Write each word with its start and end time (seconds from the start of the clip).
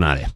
Nadie. 0.00 0.26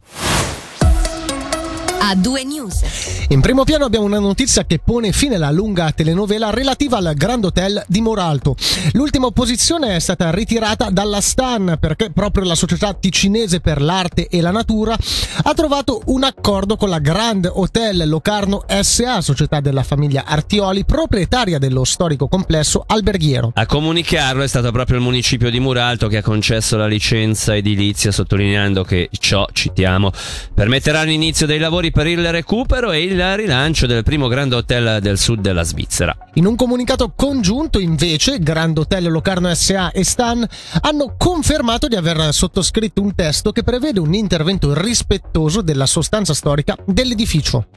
A 1.99 2.15
due 2.15 2.43
news. 2.43 3.25
In 3.29 3.41
primo 3.41 3.63
piano 3.63 3.85
abbiamo 3.85 4.05
una 4.05 4.19
notizia 4.19 4.65
che 4.65 4.79
pone 4.79 5.11
fine 5.11 5.35
alla 5.35 5.49
lunga 5.49 5.91
telenovela 5.91 6.51
relativa 6.51 6.97
al 6.97 7.13
Grand 7.15 7.43
Hotel 7.43 7.83
di 7.87 8.01
Moralto. 8.01 8.55
L'ultima 8.91 9.25
opposizione 9.25 9.95
è 9.95 9.99
stata 9.99 10.29
ritirata 10.31 10.89
dalla 10.89 11.21
Stan 11.21 11.77
perché 11.79 12.11
proprio 12.11 12.43
la 12.45 12.55
società 12.55 12.93
ticinese 12.93 13.61
per 13.61 13.81
l'arte 13.81 14.27
e 14.27 14.41
la 14.41 14.51
natura 14.51 14.95
ha 15.43 15.53
trovato 15.53 16.01
un 16.05 16.23
accordo 16.23 16.75
con 16.75 16.89
la 16.89 16.99
Grand 16.99 17.49
Hotel 17.51 18.07
Locarno 18.07 18.65
SA, 18.81 19.21
società 19.21 19.59
della 19.59 19.83
famiglia 19.83 20.25
Artioli, 20.25 20.85
proprietaria 20.85 21.57
dello 21.57 21.83
storico 21.83 22.27
complesso 22.27 22.83
alberghiero. 22.85 23.51
A 23.55 23.65
comunicarlo 23.65 24.43
è 24.43 24.47
stato 24.47 24.71
proprio 24.71 24.97
il 24.97 25.03
municipio 25.03 25.49
di 25.49 25.59
Muralto 25.59 26.07
che 26.07 26.17
ha 26.17 26.21
concesso 26.21 26.77
la 26.77 26.87
licenza 26.87 27.55
edilizia 27.55 28.11
sottolineando 28.11 28.83
che 28.83 29.09
ciò, 29.11 29.47
citiamo, 29.51 30.11
permetterà 30.53 31.01
l'inizio 31.03 31.47
dei 31.47 31.59
lavori 31.59 31.84
per 31.91 32.07
il 32.07 32.31
recupero 32.31 32.91
e 32.91 33.03
il 33.03 33.35
rilancio 33.35 33.85
del 33.85 34.03
primo 34.03 34.27
Grand 34.27 34.53
Hotel 34.53 35.01
del 35.01 35.17
sud 35.17 35.39
della 35.39 35.63
Svizzera. 35.63 36.15
In 36.35 36.45
un 36.45 36.55
comunicato 36.55 37.13
congiunto, 37.15 37.79
invece, 37.79 38.39
Grand 38.39 38.77
Hotel 38.77 39.11
Locarno 39.11 39.53
SA 39.53 39.91
e 39.91 40.03
Stan 40.03 40.45
hanno 40.81 41.15
confermato 41.17 41.87
di 41.87 41.95
aver 41.95 42.33
sottoscritto 42.33 43.01
un 43.01 43.15
testo 43.15 43.51
che 43.51 43.63
prevede 43.63 43.99
un 43.99 44.13
intervento 44.13 44.73
rispettoso 44.79 45.61
della 45.61 45.85
sostanza 45.85 46.33
storica 46.33 46.75
dell'edificio. 46.85 47.67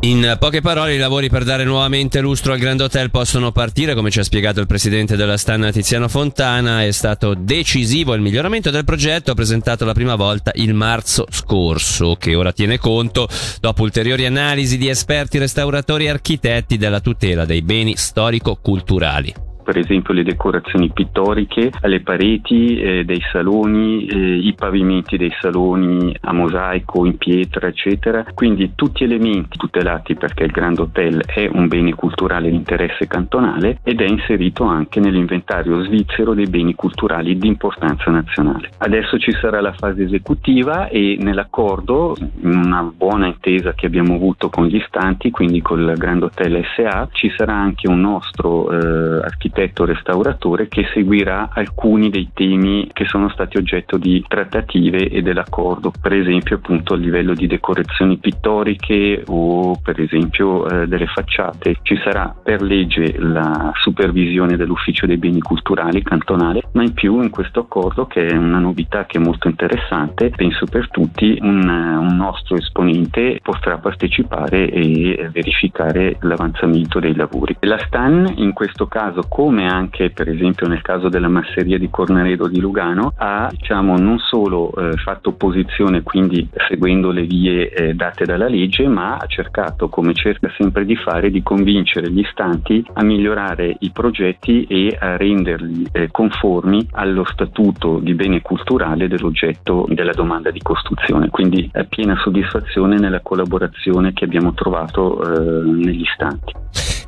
In 0.00 0.36
poche 0.38 0.60
parole, 0.60 0.94
i 0.94 0.98
lavori 0.98 1.30
per 1.30 1.44
dare 1.44 1.62
nuovamente 1.62 2.20
lustro 2.20 2.52
al 2.52 2.58
Grand 2.58 2.80
Hotel 2.80 3.10
possono 3.10 3.52
partire, 3.52 3.94
come 3.94 4.10
ci 4.10 4.18
ha 4.18 4.24
spiegato 4.24 4.60
il 4.60 4.66
presidente 4.66 5.14
della 5.14 5.36
Stan 5.36 5.70
Tiziano 5.72 6.08
Fontana. 6.08 6.82
È 6.82 6.90
stato 6.90 7.34
decisivo 7.34 8.12
il 8.14 8.20
miglioramento 8.20 8.70
del 8.70 8.84
progetto 8.84 9.34
presentato 9.34 9.84
la 9.84 9.94
prima 9.94 10.16
volta 10.16 10.50
il 10.56 10.74
marzo 10.74 11.26
scorso, 11.30 12.16
che 12.16 12.34
ora 12.34 12.52
tiene 12.52 12.78
conto, 12.78 13.28
dopo 13.60 13.82
ulteriori 13.82 14.26
analisi 14.26 14.76
di 14.76 14.88
esperti, 14.88 15.38
restauratori 15.38 16.06
e 16.06 16.10
architetti, 16.10 16.76
della 16.76 17.00
tutela 17.00 17.44
dei 17.44 17.62
beni 17.62 17.96
storico-culturali 17.96 19.50
per 19.62 19.78
esempio 19.78 20.12
le 20.12 20.24
decorazioni 20.24 20.90
pittoriche, 20.90 21.70
le 21.82 22.00
pareti 22.00 22.76
eh, 22.76 23.04
dei 23.04 23.22
saloni, 23.30 24.06
eh, 24.06 24.36
i 24.36 24.54
pavimenti 24.54 25.16
dei 25.16 25.32
saloni 25.40 26.14
a 26.20 26.32
mosaico, 26.32 27.04
in 27.04 27.16
pietra, 27.16 27.68
eccetera. 27.68 28.24
Quindi 28.34 28.72
tutti 28.74 29.04
elementi 29.04 29.56
tutelati 29.56 30.14
perché 30.14 30.44
il 30.44 30.50
Grand 30.50 30.78
Hotel 30.78 31.22
è 31.24 31.48
un 31.52 31.68
bene 31.68 31.94
culturale 31.94 32.50
di 32.50 32.56
interesse 32.56 33.06
cantonale 33.06 33.78
ed 33.82 34.00
è 34.00 34.06
inserito 34.06 34.64
anche 34.64 35.00
nell'inventario 35.00 35.84
svizzero 35.84 36.34
dei 36.34 36.48
beni 36.48 36.74
culturali 36.74 37.38
di 37.38 37.46
importanza 37.46 38.10
nazionale. 38.10 38.70
Adesso 38.78 39.18
ci 39.18 39.32
sarà 39.40 39.60
la 39.60 39.72
fase 39.72 40.04
esecutiva 40.04 40.88
e 40.88 41.16
nell'accordo, 41.20 42.16
in 42.42 42.56
una 42.56 42.82
buona 42.82 43.26
intesa 43.26 43.74
che 43.74 43.86
abbiamo 43.86 44.14
avuto 44.14 44.48
con 44.48 44.66
gli 44.66 44.76
istanti, 44.76 45.30
quindi 45.30 45.62
col 45.62 45.94
Grand 45.96 46.22
Hotel 46.22 46.62
SA, 46.74 47.08
ci 47.12 47.32
sarà 47.36 47.54
anche 47.54 47.88
un 47.88 48.00
nostro 48.00 48.70
eh, 48.70 49.22
architetto 49.22 49.51
architetto 49.52 49.84
restauratore 49.84 50.68
che 50.68 50.86
seguirà 50.92 51.50
alcuni 51.52 52.08
dei 52.08 52.30
temi 52.32 52.88
che 52.92 53.04
sono 53.04 53.28
stati 53.28 53.58
oggetto 53.58 53.98
di 53.98 54.24
trattative 54.26 55.08
e 55.08 55.20
dell'accordo, 55.22 55.92
per 56.00 56.14
esempio 56.14 56.56
appunto 56.56 56.94
a 56.94 56.96
livello 56.96 57.34
di 57.34 57.46
decorazioni 57.46 58.16
pittoriche 58.16 59.22
o 59.26 59.78
per 59.82 60.00
esempio 60.00 60.66
eh, 60.68 60.86
delle 60.86 61.06
facciate. 61.06 61.78
Ci 61.82 62.00
sarà 62.02 62.34
per 62.42 62.62
legge 62.62 63.14
la 63.18 63.72
supervisione 63.74 64.56
dell'ufficio 64.56 65.06
dei 65.06 65.18
beni 65.18 65.40
culturali 65.40 66.02
cantonale, 66.02 66.62
ma 66.72 66.82
in 66.82 66.94
più 66.94 67.20
in 67.20 67.30
questo 67.30 67.60
accordo 67.60 68.06
che 68.06 68.26
è 68.26 68.36
una 68.36 68.58
novità 68.58 69.04
che 69.04 69.18
è 69.18 69.20
molto 69.20 69.48
interessante, 69.48 70.30
penso 70.30 70.64
per 70.66 70.88
tutti, 70.90 71.38
un, 71.40 71.68
un 71.68 72.16
nostro 72.16 72.56
esponente 72.56 73.38
potrà 73.42 73.78
partecipare 73.78 74.70
e 74.70 75.28
verificare 75.32 76.16
l'avanzamento 76.20 76.98
dei 76.98 77.14
lavori. 77.14 77.56
La 77.60 77.78
STAN 77.78 78.32
in 78.36 78.52
questo 78.52 78.86
caso 78.86 79.20
come 79.42 79.66
anche 79.66 80.10
per 80.10 80.28
esempio 80.28 80.68
nel 80.68 80.82
caso 80.82 81.08
della 81.08 81.26
masseria 81.26 81.76
di 81.76 81.90
Cornaredo 81.90 82.46
di 82.46 82.60
Lugano, 82.60 83.12
ha 83.16 83.48
diciamo, 83.50 83.96
non 83.96 84.20
solo 84.20 84.72
eh, 84.72 84.96
fatto 84.98 85.30
opposizione, 85.30 86.04
quindi 86.04 86.48
seguendo 86.68 87.10
le 87.10 87.22
vie 87.22 87.68
eh, 87.68 87.94
date 87.94 88.24
dalla 88.24 88.46
legge, 88.46 88.86
ma 88.86 89.16
ha 89.16 89.26
cercato, 89.26 89.88
come 89.88 90.14
cerca 90.14 90.48
sempre 90.56 90.84
di 90.84 90.94
fare, 90.94 91.32
di 91.32 91.42
convincere 91.42 92.08
gli 92.08 92.20
istanti 92.20 92.86
a 92.92 93.02
migliorare 93.02 93.74
i 93.80 93.90
progetti 93.90 94.64
e 94.66 94.96
a 94.96 95.16
renderli 95.16 95.88
eh, 95.90 96.08
conformi 96.12 96.90
allo 96.92 97.24
statuto 97.24 97.98
di 97.98 98.14
bene 98.14 98.42
culturale 98.42 99.08
dell'oggetto 99.08 99.86
della 99.88 100.12
domanda 100.12 100.52
di 100.52 100.62
costruzione. 100.62 101.30
Quindi 101.30 101.68
piena 101.88 102.14
soddisfazione 102.22 102.96
nella 102.96 103.18
collaborazione 103.18 104.12
che 104.12 104.24
abbiamo 104.24 104.54
trovato 104.54 105.20
eh, 105.20 105.64
negli 105.64 106.02
istanti. 106.02 106.52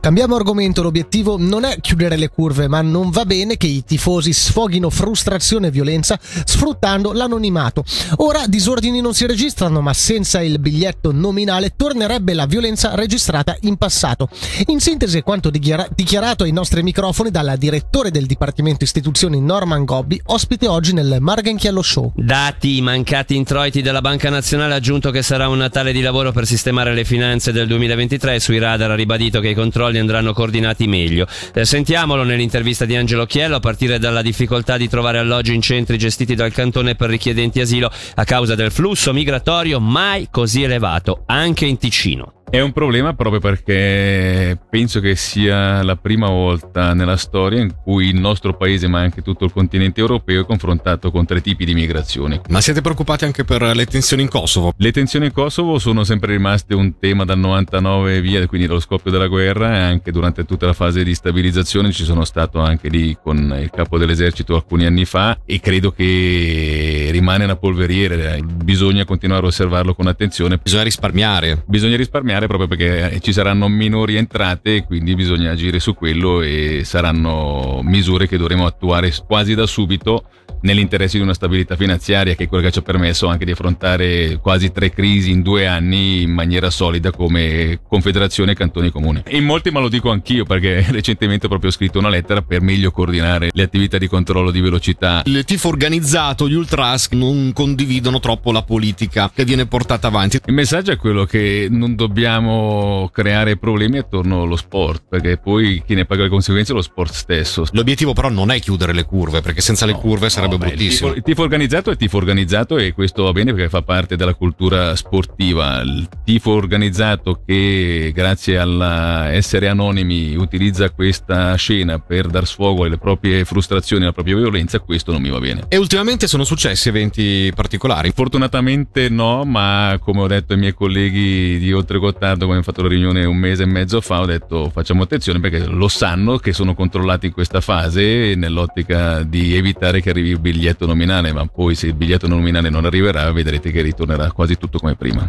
Cambiamo 0.04 0.36
argomento, 0.36 0.82
l'obiettivo 0.82 1.36
non 1.38 1.64
è 1.64 1.80
chiudere 1.80 2.18
le 2.18 2.28
curve, 2.28 2.68
ma 2.68 2.82
non 2.82 3.08
va 3.08 3.24
bene 3.24 3.56
che 3.56 3.66
i 3.66 3.84
tifosi 3.84 4.34
sfoghino 4.34 4.90
frustrazione 4.90 5.68
e 5.68 5.70
violenza 5.70 6.20
sfruttando 6.20 7.12
l'anonimato. 7.14 7.82
Ora 8.16 8.42
disordini 8.46 9.00
non 9.00 9.14
si 9.14 9.24
registrano, 9.24 9.80
ma 9.80 9.94
senza 9.94 10.42
il 10.42 10.58
biglietto 10.58 11.10
nominale 11.10 11.72
tornerebbe 11.74 12.34
la 12.34 12.44
violenza 12.44 12.94
registrata 12.94 13.56
in 13.62 13.78
passato. 13.78 14.28
In 14.66 14.78
sintesi 14.78 15.22
quanto 15.22 15.48
dichiara- 15.48 15.88
dichiarato 15.94 16.44
ai 16.44 16.52
nostri 16.52 16.82
microfoni 16.82 17.30
dal 17.30 17.54
direttore 17.56 18.10
del 18.10 18.26
Dipartimento 18.26 18.84
Istituzioni 18.84 19.40
Norman 19.40 19.86
Gobbi, 19.86 20.20
ospite 20.26 20.68
oggi 20.68 20.92
nel 20.92 21.16
Margenchiello 21.18 21.80
Show. 21.80 22.12
Dati, 22.14 22.82
mancati 22.82 23.36
introiti 23.36 23.80
della 23.80 24.02
Banca 24.02 24.28
Nazionale 24.28 24.74
ha 24.74 24.76
aggiunto 24.76 25.10
che 25.10 25.22
sarà 25.22 25.48
un 25.48 25.56
Natale 25.56 25.92
di 25.92 26.02
lavoro 26.02 26.30
per 26.30 26.44
sistemare 26.44 26.92
le 26.92 27.06
finanze 27.06 27.52
del 27.52 27.66
2023 27.68 28.38
sui 28.38 28.58
radar 28.58 28.90
ha 28.90 28.94
ribadito 28.94 29.40
che 29.40 29.48
i 29.48 29.54
controlli 29.54 29.92
controlli 29.94 29.98
andranno 29.98 30.32
coordinati 30.32 30.86
meglio. 30.86 31.26
Eh, 31.54 31.64
sentiamolo 31.64 32.24
nell'intervista 32.24 32.84
di 32.84 32.96
Angelo 32.96 33.26
Chiello 33.26 33.56
a 33.56 33.60
partire 33.60 33.98
dalla 33.98 34.22
difficoltà 34.22 34.76
di 34.76 34.88
trovare 34.88 35.18
alloggi 35.18 35.54
in 35.54 35.60
centri 35.60 35.98
gestiti 35.98 36.34
dal 36.34 36.52
cantone 36.52 36.94
per 36.94 37.10
richiedenti 37.10 37.60
asilo 37.60 37.90
a 38.14 38.24
causa 38.24 38.54
del 38.54 38.70
flusso 38.70 39.12
migratorio 39.12 39.80
mai 39.80 40.28
così 40.30 40.62
elevato, 40.62 41.22
anche 41.26 41.66
in 41.66 41.78
Ticino. 41.78 42.43
È 42.48 42.60
un 42.60 42.72
problema 42.72 43.14
proprio 43.14 43.40
perché 43.40 44.58
penso 44.70 45.00
che 45.00 45.16
sia 45.16 45.82
la 45.82 45.96
prima 45.96 46.28
volta 46.28 46.94
nella 46.94 47.16
storia 47.16 47.60
in 47.60 47.74
cui 47.82 48.08
il 48.08 48.20
nostro 48.20 48.56
paese, 48.56 48.86
ma 48.86 49.00
anche 49.00 49.22
tutto 49.22 49.44
il 49.44 49.52
continente 49.52 50.00
europeo, 50.00 50.42
è 50.42 50.46
confrontato 50.46 51.10
con 51.10 51.26
tre 51.26 51.40
tipi 51.40 51.64
di 51.64 51.74
migrazioni. 51.74 52.40
Ma 52.48 52.60
siete 52.60 52.80
preoccupati 52.80 53.24
anche 53.24 53.44
per 53.44 53.62
le 53.62 53.86
tensioni 53.86 54.22
in 54.22 54.28
Kosovo? 54.28 54.72
Le 54.76 54.92
tensioni 54.92 55.26
in 55.26 55.32
Kosovo 55.32 55.78
sono 55.78 56.04
sempre 56.04 56.32
rimaste 56.32 56.74
un 56.74 56.98
tema 56.98 57.24
dal 57.24 57.38
99 57.38 58.20
via, 58.20 58.46
quindi 58.46 58.66
dallo 58.68 58.80
scoppio 58.80 59.10
della 59.10 59.26
guerra 59.26 59.74
e 59.74 59.80
anche 59.80 60.12
durante 60.12 60.44
tutta 60.44 60.66
la 60.66 60.74
fase 60.74 61.02
di 61.02 61.14
stabilizzazione 61.14 61.90
ci 61.90 62.04
sono 62.04 62.24
stato 62.24 62.60
anche 62.60 62.88
lì 62.88 63.16
con 63.20 63.56
il 63.60 63.70
capo 63.70 63.98
dell'esercito 63.98 64.54
alcuni 64.54 64.86
anni 64.86 65.04
fa 65.04 65.40
e 65.44 65.58
credo 65.60 65.90
che 65.90 67.08
rimane 67.10 67.44
una 67.44 67.56
polveriera, 67.56 68.36
bisogna 68.42 69.04
continuare 69.04 69.44
a 69.44 69.48
osservarlo 69.48 69.94
con 69.94 70.06
attenzione. 70.06 70.58
Bisogna 70.62 70.82
risparmiare. 70.84 71.64
Bisogna 71.66 71.96
risparmiare 71.96 72.43
fare 72.44 72.46
proprio 72.46 72.68
perché 72.68 73.20
ci 73.20 73.32
saranno 73.32 73.68
minori 73.68 74.16
entrate 74.16 74.76
e 74.76 74.84
quindi 74.84 75.14
bisogna 75.14 75.52
agire 75.52 75.80
su 75.80 75.94
quello 75.94 76.42
e 76.42 76.82
saranno 76.84 77.80
misure 77.82 78.28
che 78.28 78.36
dovremo 78.36 78.66
attuare 78.66 79.12
quasi 79.26 79.54
da 79.54 79.66
subito 79.66 80.24
nell'interesse 80.64 81.18
di 81.18 81.22
una 81.22 81.34
stabilità 81.34 81.76
finanziaria 81.76 82.34
che 82.34 82.44
è 82.44 82.48
quello 82.48 82.64
che 82.64 82.70
ci 82.70 82.78
ha 82.78 82.82
permesso 82.82 83.26
anche 83.26 83.44
di 83.44 83.50
affrontare 83.50 84.38
quasi 84.40 84.72
tre 84.72 84.90
crisi 84.90 85.30
in 85.30 85.42
due 85.42 85.66
anni 85.66 86.22
in 86.22 86.30
maniera 86.30 86.70
solida 86.70 87.10
come 87.10 87.80
Confederazione 87.86 88.52
e 88.52 88.54
Cantoni 88.54 88.90
Comuni. 88.90 89.22
In 89.28 89.44
molti 89.44 89.70
ma 89.70 89.80
lo 89.80 89.88
dico 89.88 90.10
anch'io 90.10 90.44
perché 90.44 90.86
recentemente 90.90 91.46
ho 91.46 91.48
proprio 91.48 91.70
scritto 91.70 91.98
una 91.98 92.08
lettera 92.08 92.40
per 92.42 92.62
meglio 92.62 92.90
coordinare 92.90 93.50
le 93.52 93.62
attività 93.62 93.98
di 93.98 94.08
controllo 94.08 94.50
di 94.50 94.60
velocità. 94.60 95.22
Il 95.26 95.44
tifo 95.44 95.68
organizzato, 95.68 96.48
gli 96.48 96.54
ultras 96.54 97.08
non 97.10 97.52
condividono 97.52 98.18
troppo 98.18 98.50
la 98.50 98.62
politica 98.62 99.30
che 99.34 99.44
viene 99.44 99.66
portata 99.66 100.06
avanti. 100.06 100.40
Il 100.46 100.54
messaggio 100.54 100.92
è 100.92 100.96
quello 100.96 101.24
che 101.24 101.68
non 101.70 101.94
dobbiamo 101.94 102.23
dobbiamo 102.24 103.10
creare 103.12 103.58
problemi 103.58 103.98
attorno 103.98 104.42
allo 104.42 104.56
sport, 104.56 105.02
perché 105.10 105.36
poi 105.36 105.82
chi 105.86 105.94
ne 105.94 106.06
paga 106.06 106.22
le 106.22 106.30
conseguenze 106.30 106.72
è 106.72 106.74
lo 106.74 106.80
sport 106.80 107.12
stesso. 107.12 107.66
L'obiettivo 107.72 108.14
però 108.14 108.30
non 108.30 108.50
è 108.50 108.58
chiudere 108.60 108.94
le 108.94 109.04
curve, 109.04 109.42
perché 109.42 109.60
senza 109.60 109.84
no, 109.84 109.92
le 109.92 109.98
curve 109.98 110.30
sarebbe 110.30 110.56
no, 110.56 110.58
bruttissimo. 110.58 111.08
Il, 111.08 111.16
tifo, 111.16 111.16
il 111.16 111.22
tifo 111.22 111.42
organizzato 111.42 111.90
è 111.90 111.96
tifo 111.96 112.16
organizzato 112.16 112.78
e 112.78 112.92
questo 112.94 113.24
va 113.24 113.32
bene 113.32 113.52
perché 113.52 113.68
fa 113.68 113.82
parte 113.82 114.16
della 114.16 114.32
cultura 114.32 114.96
sportiva. 114.96 115.82
Il 115.82 116.08
tifo 116.24 116.52
organizzato 116.52 117.42
che 117.44 118.10
grazie 118.14 118.58
all'essere 118.58 119.68
anonimi 119.68 120.34
utilizza 120.34 120.88
questa 120.90 121.54
scena 121.56 121.98
per 121.98 122.28
dar 122.28 122.46
sfogo 122.46 122.84
alle 122.84 122.96
proprie 122.96 123.44
frustrazioni, 123.44 124.04
alla 124.04 124.12
propria 124.12 124.36
violenza, 124.36 124.78
questo 124.80 125.12
non 125.12 125.20
mi 125.20 125.28
va 125.28 125.40
bene. 125.40 125.66
E 125.68 125.76
ultimamente 125.76 126.26
sono 126.26 126.44
successi 126.44 126.88
eventi 126.88 127.52
particolari? 127.54 128.12
Fortunatamente 128.14 129.10
no, 129.10 129.44
ma 129.44 129.98
come 130.00 130.20
ho 130.20 130.26
detto 130.26 130.54
ai 130.54 130.58
miei 130.58 130.72
colleghi 130.72 131.58
di 131.58 131.70
oltre 131.70 131.98
4 131.98 132.13
ritardo 132.14 132.46
come 132.46 132.58
abbiamo 132.58 132.62
fatto 132.62 132.82
la 132.82 132.88
riunione 132.88 133.24
un 133.24 133.36
mese 133.36 133.64
e 133.64 133.66
mezzo 133.66 134.00
fa, 134.00 134.20
ho 134.20 134.26
detto 134.26 134.70
facciamo 134.72 135.02
attenzione 135.02 135.40
perché 135.40 135.66
lo 135.66 135.88
sanno 135.88 136.38
che 136.38 136.52
sono 136.52 136.74
controllati 136.74 137.26
in 137.26 137.32
questa 137.32 137.60
fase 137.60 138.34
nell'ottica 138.36 139.22
di 139.22 139.56
evitare 139.56 140.00
che 140.00 140.10
arrivi 140.10 140.30
il 140.30 140.38
biglietto 140.38 140.86
nominale, 140.86 141.32
ma 141.32 141.44
poi 141.46 141.74
se 141.74 141.88
il 141.88 141.94
biglietto 141.94 142.26
nominale 142.26 142.70
non 142.70 142.84
arriverà 142.84 143.30
vedrete 143.32 143.70
che 143.70 143.82
ritornerà 143.82 144.30
quasi 144.32 144.56
tutto 144.56 144.78
come 144.78 144.94
prima. 144.94 145.28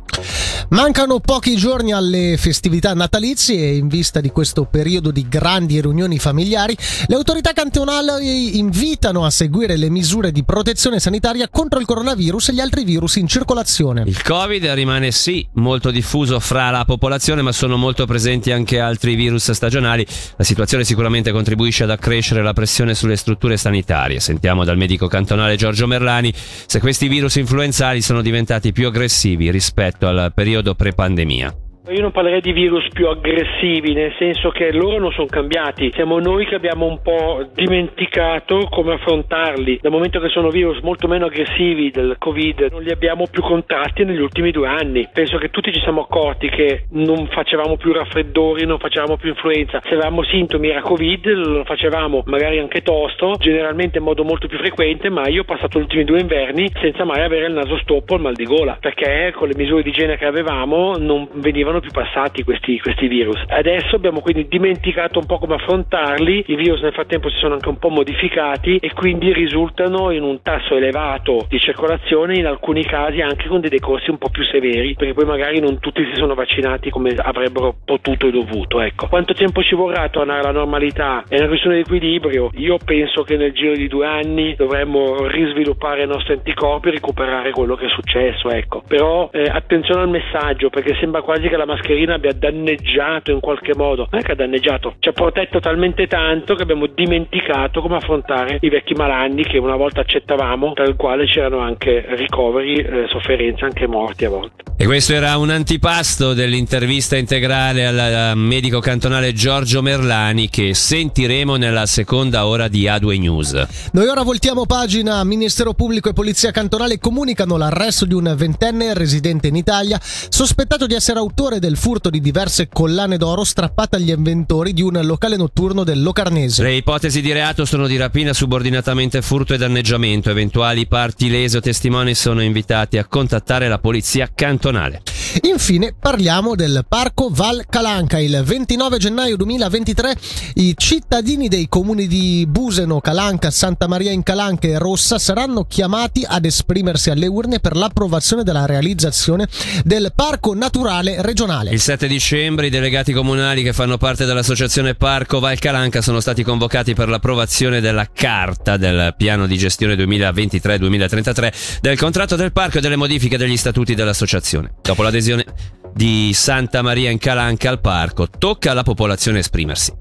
Mancano 0.70 1.20
pochi 1.20 1.56
giorni 1.56 1.92
alle 1.92 2.38
festività 2.38 2.94
natalizie 2.94 3.58
e 3.58 3.76
in 3.76 3.88
vista 3.88 4.22
di 4.22 4.30
questo 4.30 4.66
periodo 4.66 5.12
di 5.12 5.28
grandi 5.28 5.82
riunioni 5.82 6.20
familiari, 6.20 6.78
le 7.08 7.16
autorità 7.16 7.54
cantonali 7.54 8.58
invitano 8.58 9.26
a 9.26 9.30
seguire 9.30 9.76
le 9.78 9.90
misure 9.90 10.32
di 10.32 10.44
protezione 10.44 11.00
sanitaria 11.00 11.48
contro 11.50 11.80
il 11.80 11.86
coronavirus 11.86 12.50
e 12.50 12.54
gli 12.54 12.60
altri 12.60 12.84
virus 12.84 13.16
in 13.16 13.28
circolazione. 13.28 14.04
Il 14.06 14.22
Covid 14.22 14.66
rimane 14.70 15.12
sì 15.12 15.46
molto 15.54 15.92
diffuso 15.92 16.40
fra 16.40 16.70
la 16.70 16.75
popolazione, 16.84 17.42
ma 17.42 17.54
sono 17.54 17.78
molto 17.78 18.06
presenti 18.06 18.52
anche 18.52 18.80
altri 18.80 19.16
virus 19.16 19.52
stagionali. 19.52 20.06
La 20.36 20.44
situazione 20.44 20.84
sicuramente 20.84 21.32
contribuisce 21.32 21.84
ad 21.84 21.92
accrescere 21.92 22.44
la 22.44 22.54
pressione 22.54 22.96
sulle 22.96 23.16
strutture 23.16 23.56
sanitarie. 23.56 24.20
Sentiamo 24.20 24.66
dal 24.66 24.76
medico 24.78 25.08
cantonale 25.08 25.56
Giorgio 25.56 25.88
Merlani 25.88 26.34
se 26.66 26.80
questi 26.80 27.08
virus 27.08 27.36
influenzali 27.36 28.02
sono 28.02 28.22
diventati 28.22 28.74
più 28.74 28.88
aggressivi 28.88 29.52
rispetto 29.52 30.08
al 30.08 30.32
periodo 30.34 30.76
pre-pandemia. 30.76 31.65
Io 31.88 32.02
non 32.02 32.12
parlerei 32.12 32.42
di 32.42 32.52
virus 32.52 32.88
più 32.92 33.08
aggressivi, 33.08 33.94
nel 33.94 34.12
senso 34.18 34.50
che 34.50 34.72
loro 34.72 34.98
non 34.98 35.12
sono 35.12 35.28
cambiati, 35.28 35.92
siamo 35.94 36.18
noi 36.18 36.48
che 36.48 36.56
abbiamo 36.56 36.88
un 36.88 37.00
po' 37.04 37.46
dimenticato 37.54 38.68
come 38.72 38.94
affrontarli. 38.96 39.78
Dal 39.84 39.92
momento 39.92 40.20
che 40.20 40.30
sono 40.30 40.50
virus 40.50 40.80
molto 40.82 41.08
meno 41.08 41.26
aggressivi 41.26 41.92
del 41.92 42.16
Covid, 42.18 42.70
non 42.72 42.82
li 42.82 42.90
abbiamo 42.90 43.28
più 43.30 43.44
contratti 43.44 44.04
negli 44.04 44.20
ultimi 44.20 44.50
due 44.50 44.68
anni. 44.68 45.08
Penso 45.14 45.38
che 45.38 45.52
tutti 45.52 45.72
ci 45.72 45.80
siamo 45.82 46.02
accorti 46.02 46.50
che 46.50 46.86
non 46.94 47.28
facevamo 47.28 47.78
più 47.78 47.94
raffreddori, 47.94 48.66
non 48.66 48.80
facevamo 48.80 49.18
più 49.18 49.30
influenza. 49.30 49.80
Se 49.84 49.94
avevamo 49.94 50.24
sintomi 50.24 50.70
era 50.70 50.82
Covid, 50.82 51.28
lo 51.28 51.64
facevamo 51.66 52.24
magari 52.26 52.58
anche 52.58 52.82
tosto, 52.82 53.36
generalmente 53.38 54.00
in 54.00 54.06
modo 54.06 54.24
molto 54.24 54.48
più 54.48 54.58
frequente, 54.58 55.10
ma 55.10 55.28
io 55.28 55.42
ho 55.42 55.46
passato 55.46 55.78
gli 55.78 55.84
ultimi 55.84 56.04
due 56.04 56.20
inverni 56.20 56.68
senza 56.82 57.04
mai 57.04 57.22
avere 57.22 57.46
il 57.46 57.54
naso 57.54 57.78
stoppo 57.78 58.14
o 58.14 58.16
il 58.16 58.24
mal 58.24 58.34
di 58.34 58.46
gola, 58.46 58.76
perché 58.80 59.32
con 59.36 59.48
le 59.48 59.56
misure 59.56 59.84
di 59.84 59.90
igiene 59.90 60.18
che 60.18 60.26
avevamo 60.26 60.96
non 60.98 61.28
venivano 61.36 61.74
più 61.80 61.92
passati 61.92 62.44
questi, 62.44 62.80
questi, 62.80 63.08
virus. 63.08 63.42
Adesso 63.48 63.96
abbiamo 63.96 64.22
quindi 64.22 64.48
dimenticato 64.48 65.20
un 65.20 65.26
po' 65.26 65.38
come 65.38 65.56
affrontarli, 65.56 66.46
i 66.48 66.56
virus 66.56 66.82
nel 66.82 66.94
frattempo 66.94 67.30
si 67.30 67.38
sono 67.38 67.54
anche 67.56 67.70
un 67.70 67.78
po' 67.78 67.90
modificati 67.90 68.78
e 68.78 68.94
quindi 68.94 69.34
risultano 69.34 70.12
in 70.12 70.24
un 70.24 70.42
tasso 70.42 70.76
elevato 70.76 71.46
di 71.48 71.60
circolazione, 71.60 72.38
in 72.38 72.46
alcuni 72.46 72.84
casi 72.84 73.22
anche 73.22 73.48
con 73.48 73.62
dei 73.62 73.70
decorsi 73.70 74.10
un 74.10 74.18
po' 74.18 74.30
più 74.30 74.44
severi, 74.44 74.96
perché 74.96 75.14
poi 75.14 75.26
magari 75.26 75.60
non 75.60 75.80
tutti 75.80 76.04
si 76.06 76.16
sono 76.16 76.34
vaccinati 76.34 76.90
come 76.90 77.14
avrebbero 77.16 77.76
potuto 77.84 78.28
e 78.28 78.32
dovuto. 78.32 78.82
Ecco. 78.82 79.08
Quanto 79.08 79.34
tempo 79.34 79.64
ci 79.64 79.76
vorrà 79.76 80.08
tornare 80.10 80.42
alla 80.42 80.52
normalità? 80.52 81.24
È 81.28 81.38
una 81.38 81.48
questione 81.48 81.76
di 81.76 81.82
equilibrio. 81.82 82.50
Io 82.56 82.78
penso 82.84 83.24
che 83.24 83.38
nel 83.38 83.54
giro 83.54 83.74
di 83.74 83.88
due 83.88 84.06
anni 84.06 84.56
dovremmo 84.56 85.28
risviluppare 85.28 86.04
i 86.04 86.08
nostri 86.08 86.34
anticorpi 86.34 86.90
e 86.90 86.92
recuperare 86.92 87.52
quello 87.52 87.76
che 87.76 87.86
è 87.86 87.90
successo. 87.90 88.50
Ecco. 88.50 88.84
Però 88.88 89.30
eh, 89.32 89.50
attenzione 89.50 90.02
al 90.02 90.10
messaggio, 90.10 90.70
perché 90.70 90.96
sembra 91.00 91.22
quasi 91.22 91.48
che 91.48 91.58
la 91.58 91.65
mascherina 91.66 92.16
abbia 92.16 92.34
danneggiato 92.34 93.32
in 93.32 93.40
qualche 93.40 93.74
modo. 93.76 94.08
Non 94.12 94.22
è 94.22 94.24
che 94.24 94.32
ha 94.32 94.36
danneggiato, 94.36 94.96
ci 95.00 95.10
ha 95.10 95.14
protetto 95.14 95.60
talmente 95.60 96.08
tanto 96.08 96.56
che 96.56 96.64
abbiamo 96.64 96.88
dimenticato 96.88 97.82
come 97.82 97.98
affrontare 97.98 98.58
i 98.62 98.70
vecchi 98.70 98.94
malanni 98.94 99.44
che 99.44 99.58
una 99.58 99.76
volta 99.76 100.02
accettavamo, 100.02 100.74
tra 100.74 100.86
il 100.86 100.96
quale 100.96 101.26
c'erano 101.26 101.60
anche 101.60 102.06
ricoveri, 102.16 102.78
eh, 102.78 103.06
sofferenze, 103.08 103.66
anche 103.66 103.88
morti 103.88 104.26
a 104.26 104.30
volte. 104.30 104.64
E 104.78 104.86
questo 104.86 105.14
era 105.14 105.38
un 105.38 105.52
antipasto 105.52 106.34
dell'intervista 106.34 107.16
integrale 107.16 107.86
al 107.86 108.38
medico 108.38 108.80
cantonale 108.80 109.32
Giorgio 109.32 109.82
Merlani 109.82 110.50
che 110.50 110.74
sentiremo 110.74 111.56
nella 111.56 111.86
seconda 111.86 112.46
ora 112.46 112.68
di 112.68 112.84
A2 112.84 113.18
News. 113.18 113.90
Noi 113.94 114.08
ora 114.08 114.24
voltiamo 114.24 114.66
pagina. 114.66 115.24
Ministero 115.24 115.74
Pubblico 115.74 116.10
e 116.10 116.14
Polizia 116.14 116.52
Cantonale 116.52 117.00
comunicano 117.00 117.56
l'arresto 117.56 118.06
di 118.06 118.14
un 118.14 118.34
ventenne 118.36 118.94
residente 118.94 119.48
in 119.48 119.56
Italia 119.56 119.98
sospettato 120.02 120.86
di 120.88 120.94
essere 120.94 121.20
autore 121.20 121.55
del 121.60 121.78
furto 121.78 122.10
di 122.10 122.20
diverse 122.20 122.68
collane 122.68 123.18
d'oro 123.18 123.44
strappate 123.44 123.96
agli 123.98 124.10
inventori 124.10 124.74
di 124.74 124.82
un 124.82 125.00
locale 125.04 125.36
notturno 125.36 125.84
del 125.84 126.02
Locarnese. 126.02 126.64
Le 126.64 126.76
ipotesi 126.76 127.22
di 127.22 127.32
reato 127.32 127.66
sono 127.66 127.88
di 127.88 127.98
rapina 127.98 128.34
subordinatamente 128.34 129.22
furto 129.22 129.54
e 129.54 129.58
danneggiamento. 129.58 130.30
Eventuali 130.30 130.88
parti 130.88 131.30
lese 131.30 131.58
o 131.58 131.62
testimoni 131.62 132.14
sono 132.16 132.42
invitati 132.42 132.98
a 132.98 133.06
contattare 133.06 133.68
la 133.68 133.80
polizia 133.80 134.30
cantonale. 134.34 135.02
Infine 135.42 135.94
parliamo 135.98 136.56
del 136.56 136.86
Parco 136.88 137.30
Val 137.30 137.66
Calanca. 137.68 138.20
Il 138.20 138.42
29 138.44 138.98
gennaio 138.98 139.36
2023 139.36 140.16
i 140.56 140.74
cittadini 140.78 141.48
dei 141.50 141.68
comuni 141.68 142.08
di 142.08 142.46
Buseno, 142.48 143.02
Calanca, 143.02 143.52
Santa 143.52 143.88
Maria 143.88 144.12
in 144.12 144.24
Calanca 144.24 144.68
e 144.68 144.78
Rossa 144.78 145.20
saranno 145.20 145.66
chiamati 145.66 146.26
ad 146.26 146.46
esprimersi 146.46 147.10
alle 147.10 147.28
urne 147.28 147.60
per 147.60 147.76
l'approvazione 147.76 148.44
della 148.44 148.66
realizzazione 148.66 149.48
del 149.84 150.14
Parco 150.16 150.54
Naturale 150.54 151.22
Regionale. 151.46 151.70
Il 151.72 151.80
7 151.80 152.08
dicembre 152.08 152.68
i 152.68 152.70
delegati 152.70 153.14
comunali 153.14 153.62
che 153.62 153.72
fanno 153.72 153.98
parte 153.98 154.26
dell'associazione 154.26 154.96
Parco 154.96 155.40
Val 155.40 155.60
Calanca 155.60 156.02
sono 156.02 156.20
stati 156.20 156.44
convocati 156.44 156.94
per 156.94 157.08
l'approvazione 157.08 157.80
della 157.82 158.10
carta 158.12 158.78
del 158.78 159.14
piano 159.16 159.46
di 159.46 159.58
gestione 159.58 159.96
2023-2033 159.96 161.54
del 161.82 161.98
contratto 161.98 162.36
del 162.36 162.52
parco 162.52 162.80
e 162.80 162.82
delle 162.82 162.96
modifiche 162.96 163.38
degli 163.38 163.58
statuti 163.58 163.94
dell'associazione. 163.94 164.74
Dopo 164.82 165.04
l'adesione 165.04 165.46
di 165.94 166.32
Santa 166.34 166.82
Maria 166.82 167.10
in 167.10 167.20
Calanca 167.20 167.70
al 167.70 167.80
parco, 167.80 168.28
tocca 168.28 168.72
alla 168.72 168.84
popolazione 168.84 169.40
esprimersi. 169.40 169.94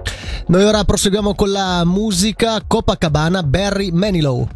Noi 0.49 0.65
ora 0.65 0.83
proseguiamo 0.85 1.35
con 1.35 1.53
la 1.53 1.85
musica 1.85 2.61
Copacabana 2.67 3.43
Barry 3.43 3.91
Manilow. 3.91 4.49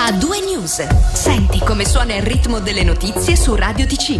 A 0.00 0.12
due 0.12 0.40
news. 0.40 0.86
Senti 1.12 1.58
come 1.58 1.84
suona 1.84 2.14
il 2.14 2.22
ritmo 2.22 2.60
delle 2.60 2.82
notizie 2.82 3.36
su 3.36 3.54
Radio 3.54 3.84
TC. 3.86 4.16